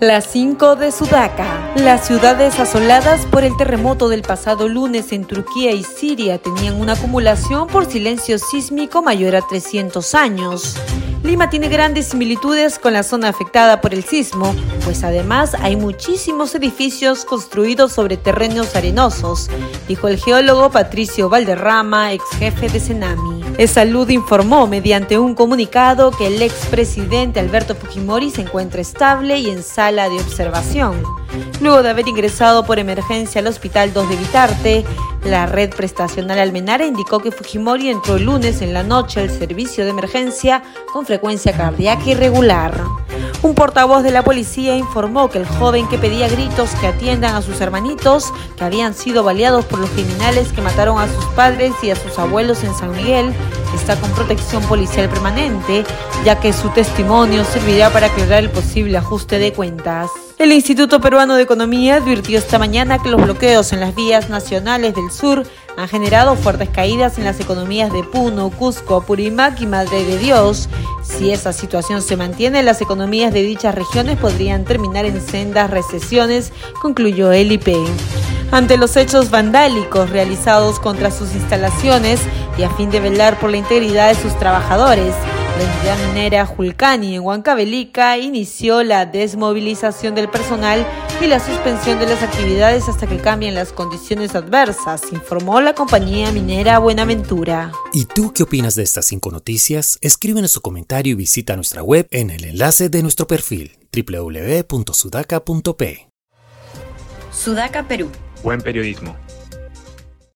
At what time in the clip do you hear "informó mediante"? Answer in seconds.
24.10-25.18